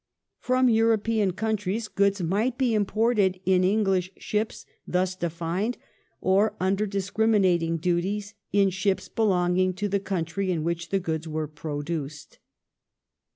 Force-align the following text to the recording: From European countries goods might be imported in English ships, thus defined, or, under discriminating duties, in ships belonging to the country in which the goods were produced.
From 0.39 0.67
European 0.67 1.33
countries 1.33 1.87
goods 1.87 2.21
might 2.23 2.57
be 2.57 2.73
imported 2.73 3.39
in 3.45 3.63
English 3.63 4.09
ships, 4.17 4.65
thus 4.87 5.13
defined, 5.13 5.77
or, 6.21 6.55
under 6.59 6.87
discriminating 6.87 7.77
duties, 7.77 8.33
in 8.51 8.71
ships 8.71 9.07
belonging 9.07 9.75
to 9.75 9.87
the 9.87 9.99
country 9.99 10.49
in 10.49 10.63
which 10.63 10.89
the 10.89 10.97
goods 10.99 11.27
were 11.27 11.47
produced. 11.47 12.39